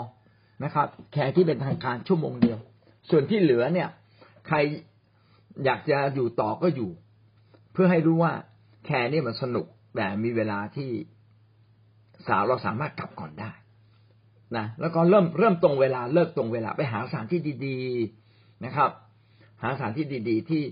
[0.64, 2.60] นะครับ care ที่เป็นทางการชั่วโมงเดียว
[3.10, 3.90] ส่วนที่เหลือเนี่ย
[4.48, 4.58] ใคร
[5.66, 6.92] อยากจะอยู่ต่อก็อยู่
[7.74, 8.34] เพื่อให้รู้ว่า
[8.86, 10.90] แคร์นี่มันสนุกแต่มีเวลาที่
[12.28, 13.52] สาวเราสามารถกลับก่อนได้
[14.58, 17.80] นะแล้วก็เริ่มเริ่มตรงเวลาเลิกตรงเวลาไปหาสถานที่ดี
[18.24, 18.92] ๆนะครับ
[19.62, 20.64] หาสถานที่ดี ๆ ที่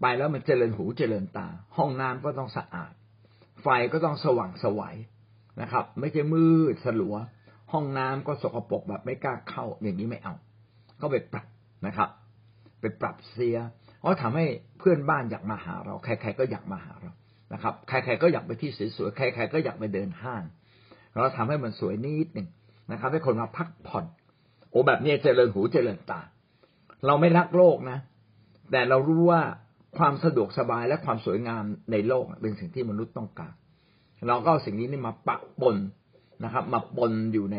[0.00, 2.92] ไปแล้วมันเจริญหูเจริญตา ห้องน้ำก็ต้องสะอาด
[3.62, 4.96] ไฟก็ต้องสว่างสวัย
[5.60, 7.16] นะครับ ไม่ใช่มืดสลัว
[7.72, 10.34] ห้องน้ำก็สกปรกแบบไม่กล้าเข้าอย่างนี้ไม่เอา
[11.00, 11.46] ก็ไปปรับ
[11.86, 12.08] นะครับ
[12.80, 13.56] ไปปรับเสีย
[13.98, 14.44] เพราะทำให้
[14.78, 17.12] เพื่อนบ้านอยากมาหาเรา ใคร ๆ ก็อยากมาหาเรา
[17.52, 20.42] นะครับ ใคร ๆ ก็อยากไปที่สวยๆใคร ๆ ก็อยากไปเดินห้าง
[21.12, 22.48] เราทำให้มันสวยนิดหนึ่ง
[22.92, 24.04] นะครับ ให้คนมาพักผ่อน
[24.70, 26.20] โอ้แบบนี้เจริญหูเจริญตา
[27.06, 27.98] เราไม่รักโลกนะ
[28.70, 29.42] แต่เรารู้ว่า
[29.98, 33.52] ความสะดวกสบายและความสวยงามในโลกเป็นสิ่งที่มนุษย์ต้องการ
[34.28, 35.76] เราก็เอาสิ่งนี้นี่มาปะปน
[36.44, 37.58] นะครับ มาปนอยู่ใน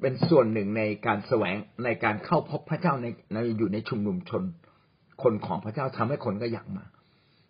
[0.00, 4.42] เป็นส่วนหนึ่งในการแสวงในการเข้าพบพระเจ้าในในอยู่ในชุมนุมชน
[5.22, 6.84] คนของพระเจ้าทำให้คนก็อยากมา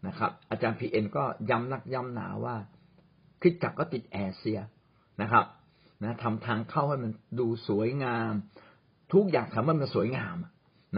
[0.07, 2.57] นะครับ อาจารย์พีเอ็นก็ย้ำนักย้ำหนาว่า
[3.42, 4.61] คิดจักก็ติดแอร์เซีย
[5.23, 5.44] นะครับ
[6.05, 8.33] นะทำทางเข้าให้มันดูสวยงาม
[9.13, 10.37] ทุกอย่างทำให้มันสวยงาม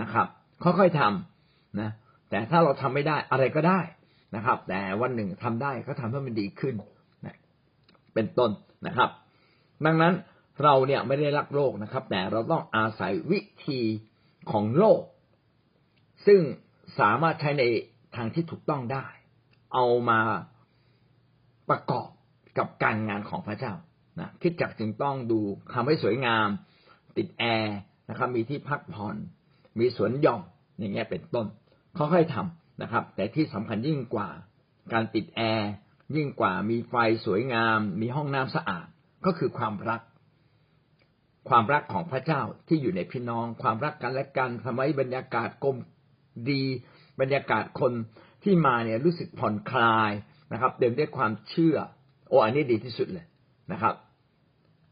[0.00, 0.26] นะครับ
[0.62, 1.90] ค่อยๆทำนะ
[2.30, 3.80] แต่ถ้าเราทำไม่ได้อะไรก็ได้
[4.36, 6.74] นะครับ แต่วันหนึ่งทำได้ก็ทำให้มันดีขึ้น
[7.26, 7.36] นะ
[8.14, 8.50] เป็นต้น
[8.86, 9.10] นะครับ
[9.86, 10.14] ดังนั้น
[10.62, 13.80] เราเนี่ยไม่ได้รักโลกนะครับ แต่เราต้องอาศัยวิธี
[14.50, 15.02] ของโลก
[16.26, 16.40] ซึ่ง
[17.00, 17.64] สามารถใช้ใน
[18.16, 19.06] ทางที่ถูกต้องได้
[19.74, 20.20] เอามา
[21.70, 22.08] ประกอบ
[22.58, 23.72] กับการงานของพระเจ้า
[24.20, 25.40] นะคิดจักจึงต้องดู
[25.74, 26.48] ทำให้สวยงาม
[27.16, 27.76] ติดแอร์
[28.10, 29.16] นะครับ มีที่พักผ่อน
[29.78, 30.42] มีสวนหย่อม
[30.78, 31.46] อย่างเงี้ยเป็นต้น
[31.94, 34.28] เขาค่อยๆทำนะครับ แต่ที่สำคัญยิ่งกว่า
[34.92, 35.70] การติดแอร์
[36.16, 36.94] ยิ่งกว่ามีไฟ
[37.26, 38.86] สวยงาม มีห้องน้ำสะอาด
[39.26, 40.00] ก็คือความรัก
[41.48, 45.76] ความรักของพระเจ้าที่อยู่ในพี่น้อง ความรักกันและกันทำให้บรรยากาศกลม
[46.50, 46.62] ดี
[47.20, 47.92] บรรยากาศคน
[48.44, 50.12] ที่มาเนี่ยรู้สึกผ่อนคลาย
[50.52, 51.76] นะครับเดินด้วยความเชื่อ
[52.28, 53.26] โอ้อันนี้ดีที่สุดเลย
[53.72, 53.94] นะครับ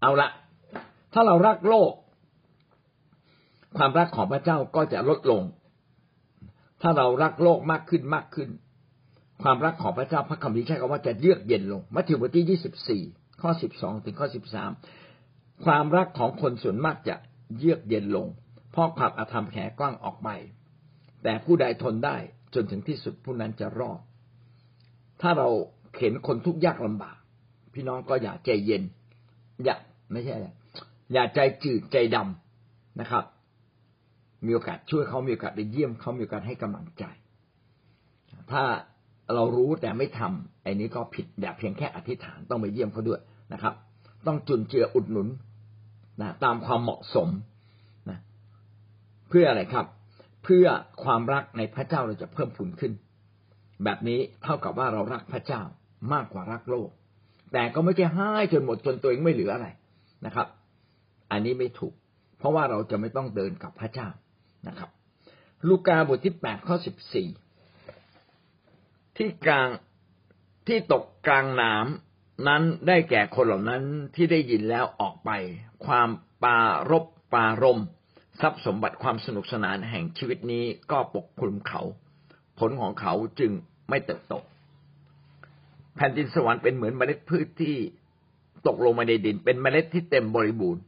[0.01, 0.29] เอาละ
[1.13, 1.93] ถ้าเรารักโลก
[3.77, 5.43] ความรักของพระเจ้าก็จะลดลง
[6.83, 8.49] ถ้าเรารักโลกมากขึ้นมากขึ้น
[9.43, 13.03] ความรักของพระเจ้าพระคำนี้ใช้คำว่าจะเยือกเย็นลงมัทธิวบทที่ยี่สิบสี่
[13.43, 14.71] ข้อสิบสองถึงข้อสิบสาม
[15.65, 17.17] ความรักของคนส่วนมากจะ
[17.59, 18.27] เยือกเย็นลง
[18.73, 20.29] เพราะความอาธรรมแขกว้างออกไป
[21.23, 22.17] แต่ผู้ใดทนได้
[22.55, 24.01] จนถึงที่สุดผู้นั้นจะรอด
[25.21, 25.49] ถ้าเรา
[25.99, 27.17] เห็นคนทุกข์ยากลำบาก
[27.75, 28.83] พี่น้องก็อย่าใจเย็น
[29.65, 29.77] อย่า
[30.13, 30.35] ไม่ใช่
[31.13, 33.25] อย่าใจจืดใจดำนะครับ
[34.47, 37.05] มีโอกาสช่วยเขามีโอกาสไปเยี่ยมเขามีโอกาสให้กำลังใจ
[38.53, 38.63] ถ้า
[39.35, 43.21] เรารู้แต่ไม่ทำไอ้นี้ก็ผิดแบบเพียงแค่อธิษฐานต้องไปเยี่ยมเขาด้วย
[43.53, 43.75] นะครับ
[44.27, 45.29] ต้องจุนเจืออุดหนุน
[46.21, 47.29] นะตามความเหมาะสม
[48.11, 48.19] นะ
[49.29, 49.87] เพื่ออะไรครับ
[50.45, 50.67] เพื่อ
[51.05, 52.93] ความรักในพระเจ้าเราจะเพิ่มพูนขึ้น
[53.85, 55.63] แบบนี้เท่ากับว่าเรารักพระเจ้า
[56.13, 56.91] มากกว่ารักโลก
[57.53, 59.69] แต่ก็ไม่ใช่ให้จนหมดจนตัวเองไม่เหลืออะไร
[60.27, 60.47] นะครับ
[61.31, 61.95] อันนี้ไม่ถูก
[62.39, 64.09] เพราะว่าเราจะไม่ต้องเดินกับพระเจ้า
[64.69, 64.91] นะครับ
[65.69, 67.29] ลูกาบทที่แปดข้อสิบสี่
[69.17, 69.69] ที่กลาง
[70.67, 73.83] ที่ตกกลางน้ำนั้นได้แก่คนเหล่านั้น
[74.15, 75.31] ที่ได้ยินแล้วออกไป
[75.87, 76.09] ความ
[76.43, 76.59] ปา
[76.91, 77.81] รบปารม
[78.41, 81.83] ทรัพย์สมบัติความสนุกสนานแห่งชีวิตนี้ก็ปกคลุมเขา
[82.59, 83.53] ผลของเขาจึง
[83.89, 84.35] ไม่เติบโต
[85.99, 87.77] แผ่นดินสวรรค์เป็นเหมือนเมล็ดพืชที่
[88.67, 90.83] ตกลงมาในดิน เป็นเมล็ดที่เต็มบริบูรณ์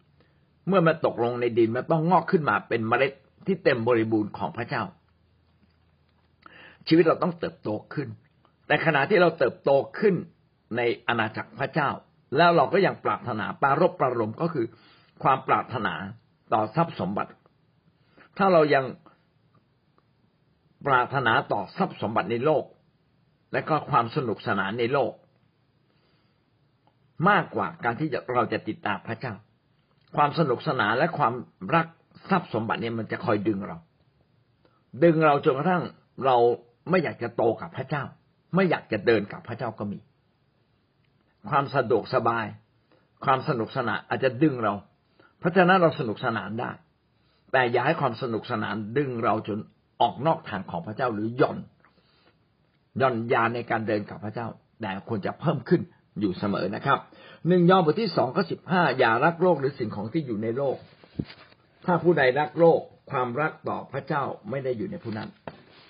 [0.68, 3.12] เมื่อมันตกลงในดินมันต้องงอกขึ้นมาเป็นเมล็ด
[3.46, 4.82] ที่เต็มบริบูรณ์ของพระเจ้า
[6.88, 8.08] ชีวิตเราต้องเติบโตขึ้น
[8.66, 10.14] แต่ขณะที่เราเติบโตขึ้น
[10.76, 11.88] ในอาณาจักรพระเจ้า
[12.36, 14.66] แล้วเราก็ยังปรารถนาปารบประรมก็คือ
[15.22, 15.94] ความปรารถนา
[16.52, 17.32] ต่อทรัพย์สมบัติ
[18.38, 18.84] ถ้าเรายัง
[20.86, 22.64] ปรารถนาต่อทรัพย์สมบัติในโลก
[23.52, 25.12] และก็ความสนุกสนานในโลก
[27.28, 29.34] มากกว่าการที่เราจะติดตามพระเจ้า
[30.16, 31.34] ความสนุกสนานและความ
[31.74, 31.86] รัก
[32.30, 33.76] ทรัพย์สมบัติเนี่ยมันจะคอยดึงเรา
[35.04, 35.82] ดึงเราจนกระทั่ง
[36.24, 36.36] เรา
[36.90, 38.04] ไม่อยากจะโตกับพระเจ้า
[38.54, 39.98] ไม่อยากจะเดินกับพระเจ้าก็มี
[41.50, 42.46] ความสะดวกสบาย
[43.24, 44.74] ความสนุกสนานอาจจะดึงเรา
[45.38, 46.70] เพราะฉะนั้นเราสนุกสนานได้
[47.52, 49.58] แต่อย่าให้ความสนุกสนานดึงเราจน
[50.00, 51.58] ออกนอกทางของพระเจ้าหรือหย่อน
[53.00, 54.46] ย่อนยานในการเดินกับพระเจ้า
[54.80, 55.80] แต่ควรจะเพิ่มขึ้น
[56.20, 56.98] อยู่เสมอนะครับ
[57.48, 60.76] หนึ่งยอห์นบทที่สองข้อสิบห้าอย่ารักโลกหรือสิ่งของที่อยู่ในโลก
[61.86, 65.28] ถ้าผู้ใดรักโลกความรักต่อพระเจ้าไม่ได้อยู่ในผู้นั้น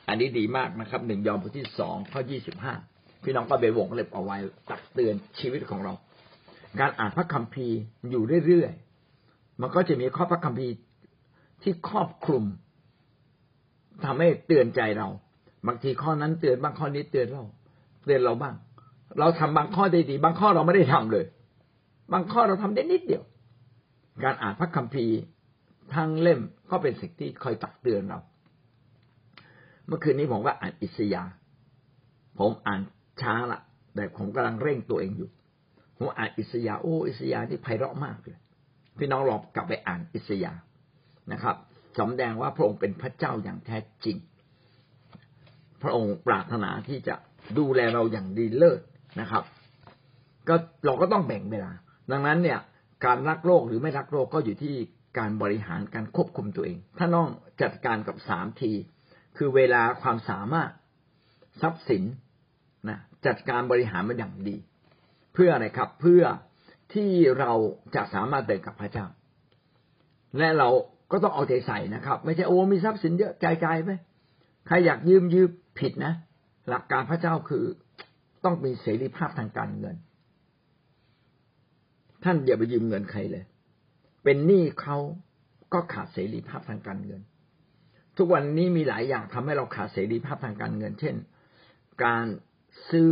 [0.09, 2.75] อันนี้ดีมากนะครับหนึ่งยอห์นบทที่สองข้อยี่สิบห้า
[3.23, 4.37] พี่น้องก็เบวงเล็บเอาไว้
[4.71, 5.93] ตักเตือนชีวิตของเรา
[6.81, 7.79] การอ่านพระคัมภีร์
[8.11, 10.75] อยู่เรื่อยๆมันก็จะมีข้อพระคัมภีร์
[11.63, 12.45] ที่ครอบคลุม
[14.05, 15.09] ทำให้เตือนใจเรา
[15.67, 17.45] บางทีข้อนั้นเตือนบางข้อนี้เตือนเรา
[18.05, 18.55] เตือนเราบ้าง
[19.19, 21.25] เราทำบางข้อได้ดี บางข้อเราไม่ได้ทำเลย
[22.13, 23.25] บางข้อเราทำได้นิดเดียว
[24.25, 25.19] การอ่านพระคัมภีร์
[25.95, 28.19] ทั้งเล่มก็เป็นสิ่งที่คอยตักเตือนเรา
[29.87, 31.23] เมื่อคืนนี้ผมก็อ่านอิสยา
[32.39, 32.81] ผมอ่าน
[33.23, 33.61] ช้าละ
[33.95, 35.31] แต่ผมกำลังเร่งตัวเองอยู่
[35.99, 38.39] ผมอ่านอิสยาโอ้อิสยาที่ไพเราะมากเลย
[38.99, 40.53] พี่น้องลองกลับไปอ่านอิสยา
[41.33, 41.57] นะครับ
[41.99, 44.17] สำแดงว่าพระองค์เป็นพระเจ้าอย่างแท้จริง
[45.83, 47.15] พระองค์ปรารถนาที่จะ
[47.59, 48.81] ดูแลเราอย่างดีเลิศ
[49.21, 49.45] นะครับ
[50.49, 50.55] ก็
[50.87, 51.73] เราก็ต้องแบ่งเวลา
[52.13, 52.59] ดังนั้นเนี่ย
[53.05, 54.75] การรักโลกหรือไม่รักโลกก็อยู่ที่
[55.19, 57.29] การบริหารการควบคุมตัวเอง ถ้าน้อง
[57.63, 58.73] จัดการกับสามที
[59.37, 60.71] คือเวลาความสามารถ
[61.63, 62.05] ทรัพย์สิน
[62.89, 64.57] นะจัดการบริหารมันอย่างดี
[65.35, 66.23] เพื่ออะไรครับ เพื่อ
[66.95, 67.53] ที่เรา
[67.95, 69.07] จะสามารถเดินกับพระเจ้า
[70.39, 70.69] และเรา
[71.13, 73.91] ก็ต้องเอาใจใส่นะครับ ไม่ใช่โอ้มีทรัพย์สินเยอะใจใจไป
[74.67, 76.13] ใครอยากยืมยืมผิดนะ
[76.69, 77.65] หลักการพระเจ้าคือ
[78.45, 79.97] ต้องมีเสรีภาพทางการเงิน
[82.25, 83.45] ท่านอย่าไปยืมเงินใครเลย
[84.25, 84.97] เป็นหนี้เขา
[85.73, 87.21] ก็ขาดเสรีภาพทางการเงิน
[88.17, 91.15] ทุกวันนี้มีหลายอย่างทำให้เราขาดเสรีภาพทางการเงิน เช่น
[92.05, 92.27] การ
[92.91, 93.11] ซื้อ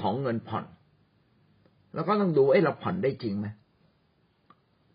[0.00, 0.64] ของเงินผ่อน
[1.94, 3.48] แล้วก็ต้องดูไอ้เราผ่อนได้จริงไหม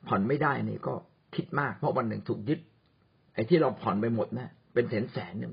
[0.07, 0.93] ผ่อนไม่ได้นี่ก็
[1.35, 2.59] คิดมาก เพราะวันหนึ่งถูกยึด
[3.33, 5.51] ไอ้ที่เราผ่อนไปหมดนะเป็นแสนแสนเนี่ย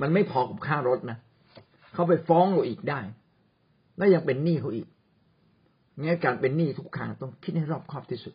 [0.00, 1.18] มันไม่พอกับค่ารถนะ
[1.92, 3.00] เขาไปฟ้องเราอีกได้
[3.96, 4.86] แล้วยังเป็นหนี้เขาอีก
[5.98, 8.34] งั้นการเป็นหนี้ทุกครั้งต้องคิดให้รอบคอบที่สุด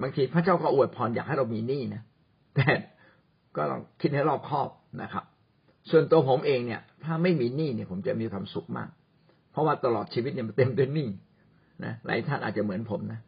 [0.00, 2.02] บางทีพระเจ้าก็อวยพรอยากให้เรามีหนี้นะ
[2.54, 2.66] แต่
[3.56, 4.68] ก็ต้องคิดให้รอบคอบ
[5.02, 5.24] นะครับ
[5.90, 8.88] ส่วนตัวผมเองเนี่ย ถ้าไม่มีหนี้เนี่ย ผมจะมีความสุขมาก
[9.52, 11.08] เพราะว่าตลอดชีวิตเนี่ยมันเต็มด้วยหนี้
[11.84, 13.20] นะหลายท่านอาจจะเหมือนผมนะ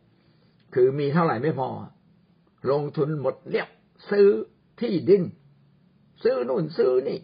[0.74, 1.68] คือมีเท่าไหร่ไม่พอ
[2.70, 3.68] ลงทุนหมดเรียบ
[4.10, 4.26] ซื้อ
[4.80, 5.22] ที่ดิน
[6.22, 7.18] ซื้อนู่นซื้อนี่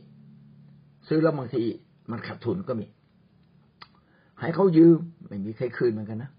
[1.08, 1.64] ซื้อแล้วบางที
[2.10, 2.86] มันขาดทุนก็มี
[4.40, 6.30] ให้เขายืมไม่มีใครคืนเหมือนกันนะ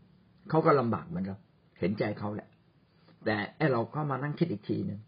[0.50, 1.38] เขาก็ลำบากเหมือนเรา
[1.80, 2.50] เห็นใจเขาแหละ
[3.26, 5.00] แต่ไอเราก็มานั่งคิดอีกทีหนึ่ง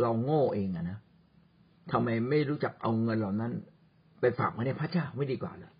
[0.00, 0.98] เราโง่เองอะนะ
[1.92, 3.52] ทำไมไม่รู้จักเอาเงินเหล่านั้น
[4.20, 5.72] ไปฝากไว้ในพระเจ้าไม่ดีกว่าเลย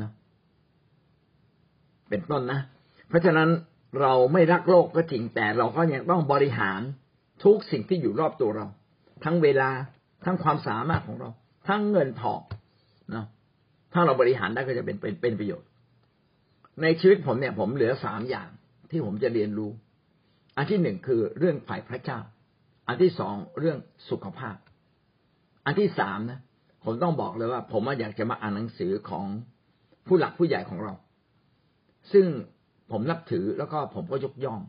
[0.00, 0.10] นะ
[2.08, 2.60] เป็นต้นนะ
[3.08, 3.48] เพราะฉะนั้น
[4.00, 6.80] เราไม่รักโลกก็จริงแต่เราก็ยังต้องบริหาร
[7.44, 8.66] ทุกสิ่งที่อยู่รอบตัวเรา
[9.24, 9.70] ทั้งเวลา
[10.24, 11.30] ทั้งความสามารถของเรา
[11.68, 12.40] ทั้งเงินทอง
[13.14, 13.24] นะ
[13.92, 15.68] ถ้าเราบริหารได้ก็จะเป็นเป็นเป็นประโยชน์
[16.82, 18.48] ในชีวิตผมเนี่ย ผมเหลือสามอย่าง
[18.90, 19.70] ที่ผมจะเรียนรู้
[20.56, 22.18] อันที่หนึ่งคือเรื่องฝ่ายพระเจ้า
[22.88, 23.78] อันที่สองเรื่อง
[24.10, 24.56] สุขภาพ
[25.66, 26.40] อันที่สามนะ
[26.84, 29.24] ผมต้องบอกเลยว่า ผมอยากจะมาอ่านหนังสือของ
[30.06, 30.94] ผู้หลักผู้ใหญ่ของเรา
[32.12, 32.26] ซึ่ง
[32.90, 34.60] ผมนับถือแล้วก็ผมก็ยกย่อง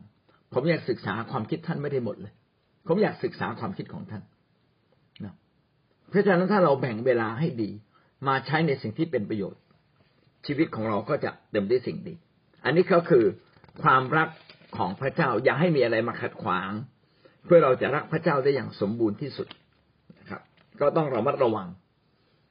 [0.54, 2.32] ผมอยากศึกษาความคิดท่านไม่ได้หมดเลย
[2.88, 4.22] ผมอยากศึกษาความคิดของท่าน
[6.08, 7.70] เพราะฉะนั้นถ้าเราแบ่งเวลาให้ดี
[8.26, 9.62] มาใช้ในสิ่งที่เป็นประโยชน์
[10.46, 12.14] ชีวิตของเราก็จะเต็มด้วยสิ่งดี
[12.64, 13.24] อันนี้ก็คือ
[13.82, 14.28] ความรัก
[14.76, 16.70] ของพระเจ้าอย่าให้มีอะไรมาขัดขวาง
[17.44, 19.48] เพื่อเราจะรักพระเจ้าได้อย่างสมบูรณ์ที่สุด
[20.18, 20.42] นะครับ
[20.80, 21.68] ก็ต้องระมัดระวัง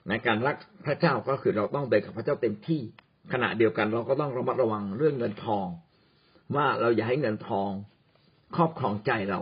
[0.10, 2.82] ในการรักพระเจ้าก็คือเราต้องเดินกับพระเจ้าเต็มที่
[3.34, 5.67] ขณะเดียวกันเราก็ต้องระมัดระวังเรื่องเงินทอง
[6.56, 7.70] ว่าเราอย่าให้เงินทอง
[8.56, 9.39] ครอบครองใจเรา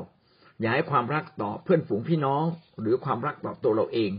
[0.59, 2.43] อย่าให้ความรักต่อเพื่อนฝูงพี่น้อง
[2.81, 4.11] หรือความรักต่อตัวเราเอง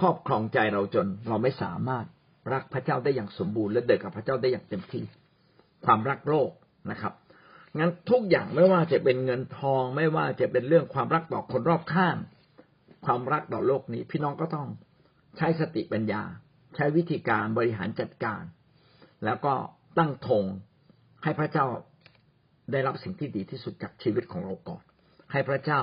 [0.00, 2.04] ครอบครองใจเราจนเราไม่สามารถ
[2.52, 5.04] รักพระเจ้าได้อย่างสมบูรณ์และเดินกับพระเจ้าได้อย่างเต็มที่
[5.86, 6.50] ความรักโลก
[6.90, 7.12] นะครับ
[7.78, 12.16] งั้นทุกอย่างไม่ว่าจะเป็นเงินทอง ไม่ว่าจะเป็นเรื่องความรักต่อคนรอบข้าง
[13.06, 14.68] ความรักต่อโลกนี้ พี่น้องก็ต้อง
[15.36, 16.22] ใช้สติปัญญา
[16.74, 18.42] ใช้วิธีการบริหารจัดการ
[19.24, 19.54] แล้วก็
[19.98, 20.44] ตั้งธง
[21.22, 21.66] ให้พระเจ้า
[22.72, 24.82] ได้รับสิ่งที่ดีที่สุดจากชีวิตของเราก่อน
[25.32, 25.80] ให้พระเจ้า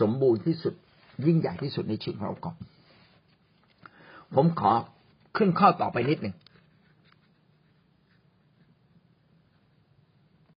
[0.00, 0.74] สมบูรณ์ที่สุด
[1.26, 2.56] ยิ่งใหญ่ที่สุดในชีวิตของเราก่อน
[4.34, 4.72] ผมขอ
[5.36, 6.34] ขึ้นข้อต่อไปนิดหนึ่ง